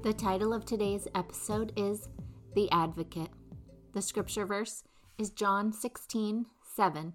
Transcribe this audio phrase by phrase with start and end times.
[0.00, 2.08] The title of today's episode is
[2.54, 3.30] The Advocate.
[3.94, 4.84] The scripture verse
[5.18, 7.14] is John 16, 7.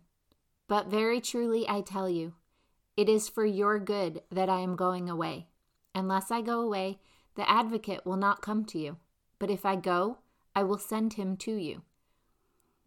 [0.67, 2.33] But very truly I tell you,
[2.97, 5.47] it is for your good that I am going away.
[5.95, 6.99] Unless I go away,
[7.35, 8.97] the advocate will not come to you.
[9.39, 10.17] But if I go,
[10.53, 11.83] I will send him to you.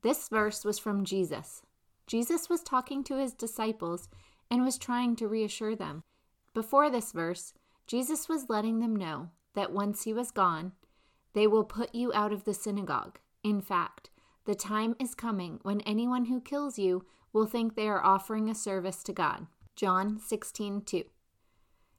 [0.02, 1.62] This verse was from Jesus.
[2.06, 4.10] Jesus was talking to his disciples
[4.50, 6.02] and was trying to reassure them.
[6.52, 7.54] Before this verse,
[7.86, 10.72] Jesus was letting them know that once he was gone,
[11.32, 13.18] they will put you out of the synagogue.
[13.42, 14.10] In fact,
[14.44, 18.54] the time is coming when anyone who kills you will think they are offering a
[18.54, 19.48] service to God.
[19.74, 21.10] John 16:2.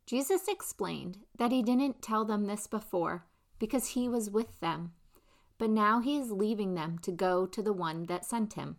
[0.05, 3.25] Jesus explained that he didn't tell them this before
[3.59, 4.93] because he was with them,
[5.57, 8.77] but now he is leaving them to go to the one that sent him.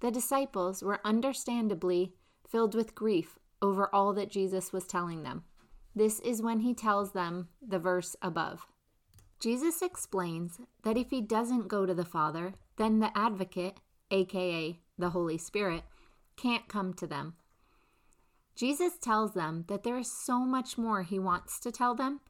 [0.00, 2.14] The disciples were understandably
[2.46, 5.44] filled with grief over all that Jesus was telling them.
[5.94, 8.66] This is when he tells them the verse above.
[9.38, 13.78] Jesus explains that if he doesn't go to the Father, then the advocate,
[14.10, 15.82] aka the Holy Spirit,
[16.36, 17.34] can't come to them.
[18.56, 22.20] Jesus tells them that there is so much more he wants to tell them,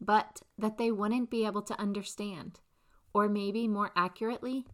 [0.00, 2.60] but that they wouldn't be able to understand.
[3.14, 4.66] Or maybe more accurately,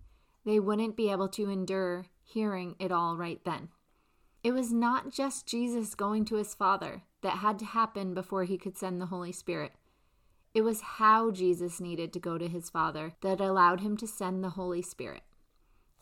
[0.45, 3.69] they wouldn't be able to endure hearing it all right then.
[4.43, 8.57] It was not just Jesus going to his Father that had to happen before he
[8.57, 9.73] could send the Holy Spirit.
[10.55, 14.43] It was how Jesus needed to go to his Father that allowed him to send
[14.43, 15.23] the Holy Spirit.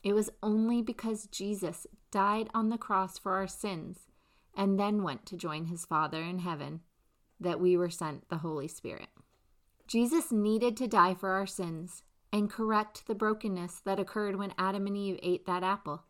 [0.02, 4.06] It was only because Jesus died on the cross for our sins
[4.54, 6.80] and then went to join his Father in heaven
[7.40, 9.08] that we were sent the Holy Spirit.
[9.86, 14.86] Jesus needed to die for our sins and correct the brokenness that occurred when Adam
[14.86, 16.04] and Eve ate that apple.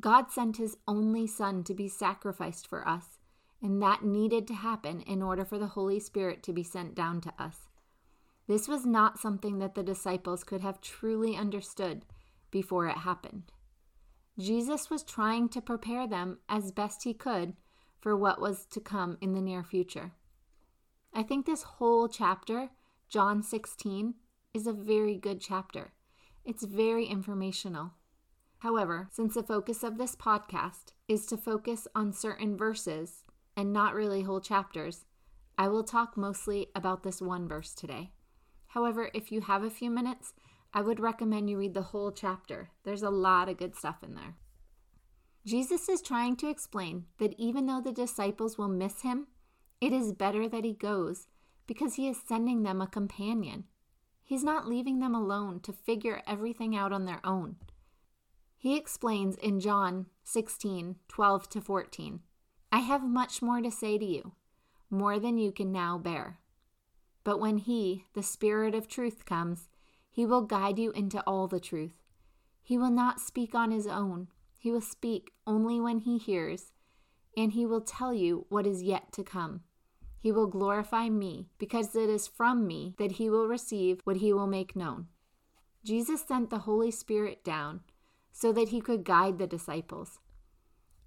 [0.00, 3.18] God sent his only Son to be sacrificed for us,
[3.62, 7.20] and that needed to happen in order for the Holy Spirit to be sent down
[7.20, 7.68] to us.
[8.48, 12.04] This was not something that the disciples could have truly understood
[12.50, 13.52] before it happened.
[14.38, 17.54] Jesus was trying to prepare them as best he could
[18.00, 20.12] for what was to come in the near future.
[21.14, 22.70] I think this whole chapter,
[23.08, 24.14] John 16,
[24.54, 25.92] is a very good chapter.
[26.44, 27.92] It's very informational.
[28.62, 33.24] However, since the focus of this podcast is to focus on certain verses
[33.56, 35.04] and not really whole chapters,
[35.58, 38.12] I will talk mostly about this one verse today.
[38.68, 40.32] However, if you have a few minutes,
[40.72, 42.70] I would recommend you read the whole chapter.
[42.84, 44.36] There's a lot of good stuff in there.
[45.44, 49.26] Jesus is trying to explain that even though the disciples will miss him,
[49.80, 51.26] it is better that he goes
[51.66, 53.64] because he is sending them a companion.
[54.22, 57.56] He's not leaving them alone to figure everything out on their own.
[58.62, 62.20] He explains in John 16 12 to 14
[62.70, 64.34] I have much more to say to you,
[64.88, 66.38] more than you can now bear.
[67.24, 69.68] But when He, the Spirit of truth, comes,
[70.08, 72.04] He will guide you into all the truth.
[72.62, 76.70] He will not speak on His own, He will speak only when He hears,
[77.36, 79.62] and He will tell you what is yet to come.
[80.20, 84.32] He will glorify me, because it is from me that He will receive what He
[84.32, 85.08] will make known.
[85.84, 87.80] Jesus sent the Holy Spirit down
[88.32, 90.18] so that He could guide the disciples.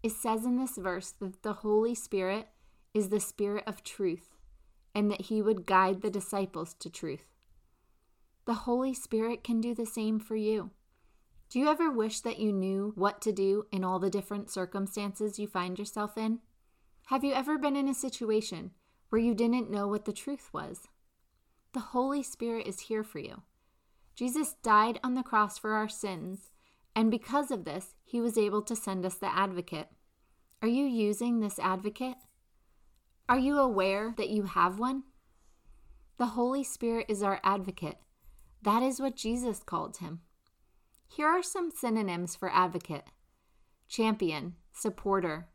[0.03, 2.47] It says in this verse that the Holy Spirit
[2.93, 4.29] is the Spirit of truth
[4.93, 7.25] and that He would guide the disciples to truth.
[8.45, 10.69] The Holy Spirit can do the same for you.
[11.49, 15.39] Do you ever wish that you knew what to do in all the different circumstances
[15.39, 16.39] you find yourself in?
[17.07, 18.71] Have you ever been in a situation
[19.09, 20.87] where you didn't know what the truth was?
[21.73, 23.43] The Holy Spirit is here for you.
[24.15, 26.51] Jesus died on the cross for our sins,
[26.95, 29.89] and because of this, he was able to send us the advocate.
[30.61, 32.15] Are you using this advocate?
[33.27, 35.03] Are you aware that you have one?
[36.17, 37.97] The Holy Spirit is our advocate.
[38.61, 40.21] That is what Jesus called him.
[41.07, 43.05] Here are some synonyms for advocate
[43.87, 45.47] champion, supporter,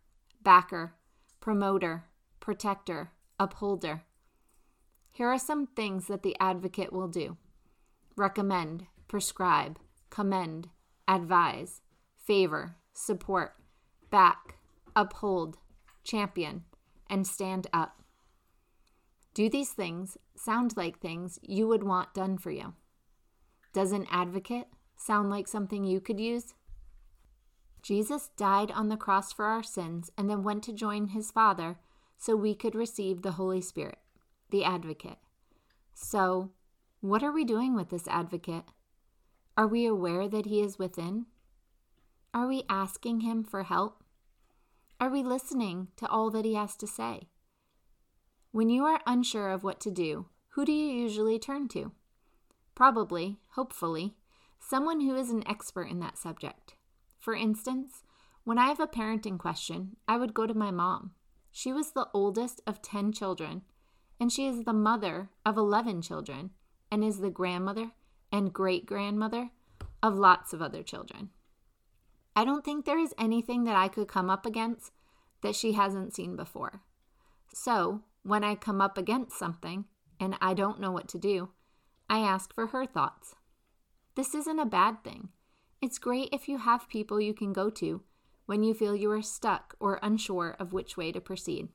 [0.42, 0.94] backer,
[1.40, 2.04] promoter,
[2.38, 4.04] protector, upholder.
[5.10, 7.36] Here are some things that the advocate will do
[8.16, 9.78] recommend, prescribe,
[10.10, 10.68] commend,
[11.10, 11.80] advise,
[12.16, 13.54] favor, support,
[14.10, 14.56] back,
[14.94, 15.58] uphold,
[16.04, 16.64] champion,
[17.08, 18.02] and stand up.
[19.34, 22.74] Do these things sound like things you would want done for you?
[23.72, 26.54] Does an advocate sound like something you could use?
[27.82, 31.78] Jesus died on the cross for our sins and then went to join his Father
[32.18, 33.98] so we could receive the Holy Spirit,
[34.50, 35.18] the advocate.
[35.94, 36.50] So,
[37.00, 38.64] what are we doing with this advocate?
[39.60, 41.26] Are we aware that he is within?
[42.32, 44.02] Are we asking him for help?
[44.98, 47.28] Are we listening to all that he has to say?
[48.52, 51.92] When you are unsure of what to do, who do you usually turn to?
[52.74, 54.14] Probably, hopefully,
[54.58, 56.76] someone who is an expert in that subject.
[57.18, 58.02] For instance,
[58.44, 61.10] when I have a parenting question, I would go to my mom.
[61.50, 63.60] She was the oldest of 10 children,
[64.18, 66.52] and she is the mother of 11 children,
[66.90, 67.90] and is the grandmother
[68.32, 69.50] and great grandmother
[70.02, 71.30] of lots of other children.
[72.36, 74.92] I don't think there is anything that I could come up against
[75.42, 76.82] that she hasn't seen before.
[77.52, 79.86] So, when I come up against something
[80.18, 81.50] and I don't know what to do,
[82.08, 83.34] I ask for her thoughts.
[84.14, 85.30] This isn't a bad thing.
[85.80, 88.02] It's great if you have people you can go to
[88.46, 91.68] when you feel you are stuck or unsure of which way to proceed.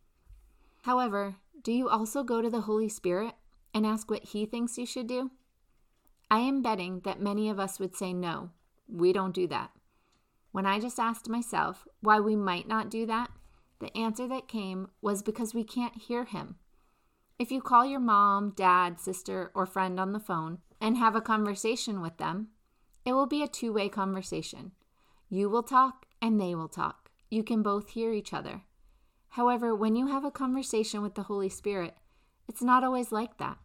[0.84, 3.34] However, do you also go to the Holy Spirit
[3.74, 5.32] and ask what He thinks you should do?
[6.30, 8.52] I am betting that many of us would say no,
[8.88, 9.72] we don't do that.
[10.52, 13.30] When I just asked myself why we might not do that,
[13.80, 16.56] the answer that came was because we can't hear Him.
[17.38, 21.22] If you call your mom, dad, sister, or friend on the phone and have a
[21.22, 22.48] conversation with them,
[23.04, 24.72] it will be a two way conversation.
[25.30, 27.12] You will talk and they will talk.
[27.30, 28.64] You can both hear each other.
[29.30, 31.96] However, when you have a conversation with the Holy Spirit,
[32.48, 33.58] it's not always like that.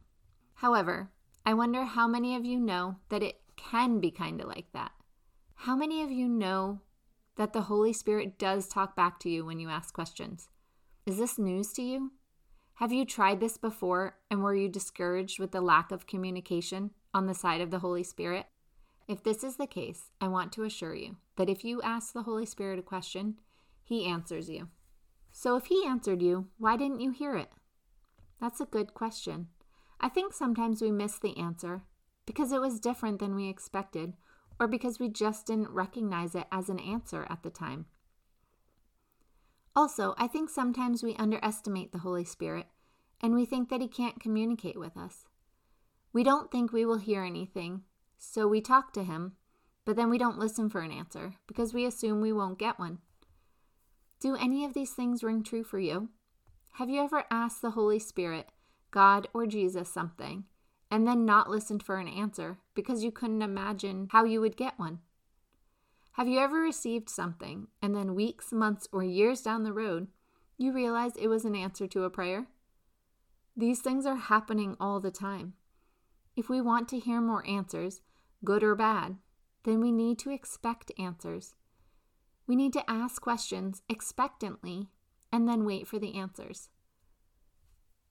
[0.54, 1.10] However,
[1.44, 4.92] I wonder how many of you know that it can be kind of like that.
[5.54, 6.80] How many of you know
[7.36, 10.48] that the Holy Spirit does talk back to you when you ask questions?
[11.06, 12.12] Is this news to you?
[12.74, 17.26] Have you tried this before and were you discouraged with the lack of communication on
[17.26, 18.46] the side of the Holy Spirit?
[19.08, 22.22] If this is the case, I want to assure you that if you ask the
[22.22, 23.36] Holy Spirit a question,
[23.82, 24.68] He answers you.
[25.32, 27.50] So if He answered you, why didn't you hear it?
[28.40, 29.48] That's a good question.
[30.00, 31.82] I think sometimes we miss the answer
[32.26, 34.14] because it was different than we expected
[34.58, 37.86] or because we just didn't recognize it as an answer at the time.
[39.76, 42.66] Also, I think sometimes we underestimate the Holy Spirit
[43.20, 45.26] and we think that He can't communicate with us.
[46.12, 47.82] We don't think we will hear anything
[48.22, 49.32] so we talk to him,
[49.86, 52.98] but then we don't listen for an answer because we assume we won't get one.
[54.20, 56.10] Do any of these things ring true for you?
[56.74, 58.50] Have you ever asked the Holy Spirit,
[58.90, 60.44] God, or Jesus something,
[60.90, 64.78] and then not listened for an answer because you couldn't imagine how you would get
[64.78, 65.00] one?
[66.12, 70.08] Have you ever received something and then weeks, months, or years down the road,
[70.58, 72.46] you realize it was an answer to a prayer?
[73.56, 75.54] These things are happening all the time.
[76.36, 78.02] If we want to hear more answers,
[78.44, 79.16] good or bad,
[79.64, 81.54] then we need to expect answers.
[82.46, 84.88] We need to ask questions expectantly
[85.32, 86.68] and then wait for the answers.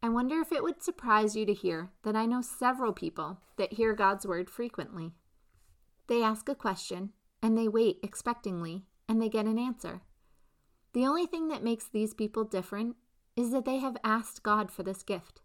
[0.10, 3.74] I wonder if it would surprise you to hear that I know several people that
[3.74, 5.12] hear God's word frequently.
[6.08, 7.12] They ask a question
[7.44, 10.02] and they wait expectingly and they get an answer.
[10.94, 12.96] The only thing that makes these people different
[13.36, 15.42] is that they have asked God for this gift.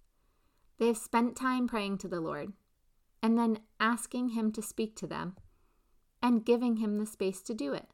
[0.79, 2.55] They have spent time praying to the Lord
[3.23, 5.37] and then asking Him to speak to them
[6.23, 7.89] and giving Him the space to do it.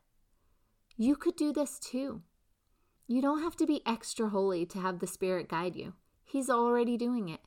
[0.97, 2.23] You could do this too.
[3.09, 5.95] You don't have to be extra holy to have the Spirit guide you,
[6.31, 7.41] He's already doing it.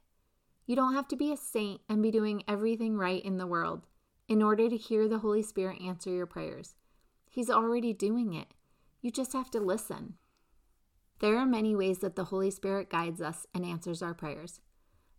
[0.66, 3.88] You don't have to be a saint and be doing everything right in the world
[4.28, 6.76] in order to hear the Holy Spirit answer your prayers.
[7.30, 8.48] He's already doing it.
[9.02, 10.16] You just have to listen.
[11.20, 14.60] There are many ways that the Holy Spirit guides us and answers our prayers.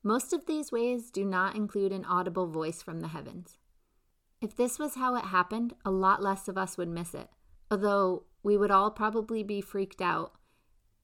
[0.02, 3.56] Most of these ways do not include an audible voice from the heavens.
[4.42, 7.30] If this was how it happened, a lot less of us would miss it,
[7.70, 10.34] although we would all probably be freaked out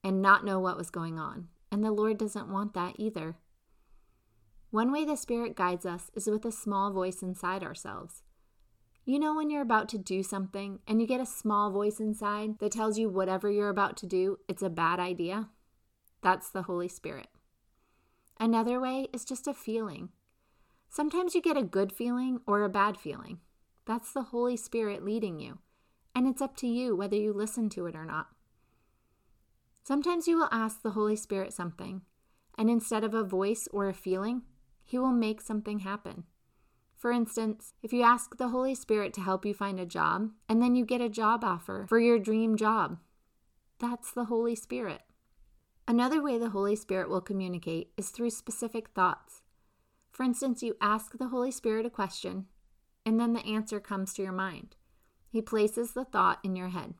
[0.03, 3.37] and not know what was going on, and the Lord doesn't want that either.
[4.69, 8.23] One way the Spirit guides us is with a small voice inside ourselves.
[9.03, 12.59] You know, when you're about to do something and you get a small voice inside
[12.59, 15.49] that tells you whatever you're about to do, it's a bad idea?
[16.21, 17.27] That's the Holy Spirit.
[18.39, 20.09] Another way is just a feeling.
[20.89, 23.39] Sometimes you get a good feeling or a bad feeling.
[23.85, 25.59] That's the Holy Spirit leading you,
[26.13, 28.27] and it's up to you whether you listen to it or not.
[29.83, 32.01] Sometimes you will ask the Holy Spirit something,
[32.57, 34.43] and instead of a voice or a feeling,
[34.83, 36.25] He will make something happen.
[36.95, 40.61] For instance, if you ask the Holy Spirit to help you find a job, and
[40.61, 42.99] then you get a job offer for your dream job,
[43.79, 45.01] that's the Holy Spirit.
[45.87, 49.41] Another way the Holy Spirit will communicate is through specific thoughts.
[50.11, 52.45] For instance, you ask the Holy Spirit a question,
[53.03, 54.75] and then the answer comes to your mind.
[55.27, 56.93] He places the thought in your head.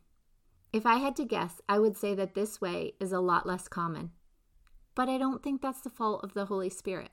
[0.73, 3.67] If I had to guess, I would say that this way is a lot less
[3.67, 4.11] common.
[4.95, 7.11] But I don't think that's the fault of the Holy Spirit.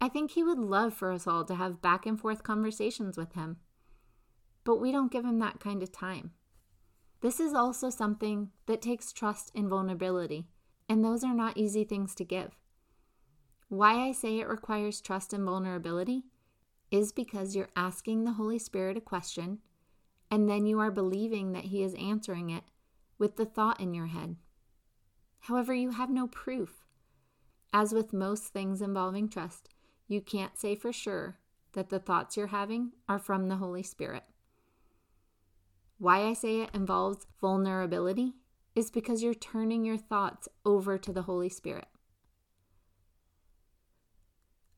[0.00, 3.34] I think He would love for us all to have back and forth conversations with
[3.34, 3.58] Him.
[4.64, 6.32] But we don't give Him that kind of time.
[7.20, 10.46] This is also something that takes trust and vulnerability,
[10.88, 12.56] and those are not easy things to give.
[13.68, 16.24] Why I say it requires trust and vulnerability
[16.90, 19.58] is because you're asking the Holy Spirit a question
[20.30, 22.64] and then you are believing that He is answering it
[23.18, 24.36] with the thought in your head.
[25.40, 26.84] However, you have no proof.
[27.72, 29.68] As with most things involving trust,
[30.06, 31.38] you can't say for sure
[31.72, 34.24] that the thoughts you're having are from the Holy Spirit.
[35.98, 38.34] Why I say it involves vulnerability
[38.74, 41.88] is because you're turning your thoughts over to the Holy Spirit.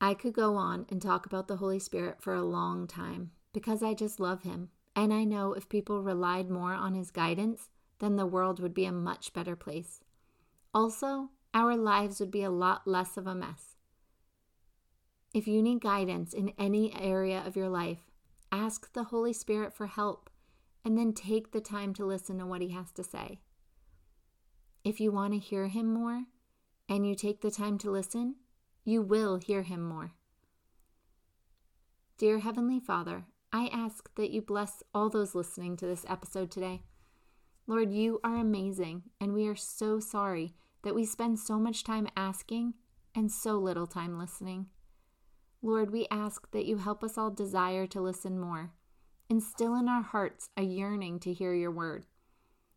[0.01, 3.83] I could go on and talk about the Holy Spirit for a long time because
[3.83, 4.71] I just love Him.
[5.01, 8.85] And I know if people relied more on His guidance, then the world would be
[8.85, 10.01] a much better place.
[10.75, 13.77] Also, our lives would be a lot less of a mess.
[15.33, 18.11] If you need guidance in any area of your life,
[18.53, 20.29] ask the Holy Spirit for help
[20.85, 23.41] and then take the time to listen to what He has to say.
[24.85, 26.25] If you want to hear Him more
[26.91, 28.35] and you take the time to listen,
[28.85, 30.13] you will hear him more.
[32.19, 36.83] Dear Heavenly Father, I ask that you bless all those listening to this episode today.
[37.67, 42.07] Lord, you are amazing, and we are so sorry that we spend so much time
[42.17, 42.75] asking
[43.15, 44.67] and so little time listening.
[45.63, 48.73] Lord, we ask that you help us all desire to listen more.
[49.29, 52.07] Instill in our hearts a yearning to hear your word.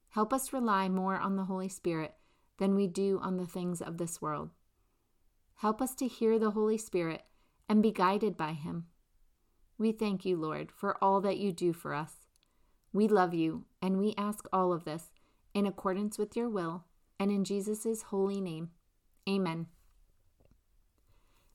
[0.10, 2.16] Help us rely more on the Holy Spirit
[2.58, 4.50] than we do on the things of this world.
[5.56, 7.24] Help us to hear the Holy Spirit
[7.70, 8.88] and be guided by Him.
[9.84, 12.14] We thank you, Lord, for all that you do for us.
[12.94, 15.12] We love you, and we ask all of this
[15.54, 16.86] in accordance with your will
[17.20, 18.70] and in Jesus' holy name.
[19.28, 19.66] Amen.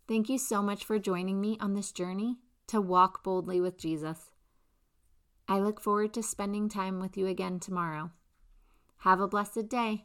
[0.06, 4.30] Thank you so much for joining me on this journey to walk boldly with Jesus.
[5.48, 8.10] I look forward to spending time with you again tomorrow.
[8.98, 10.02] Have a blessed day.